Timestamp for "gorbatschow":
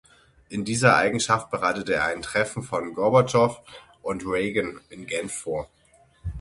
2.95-3.59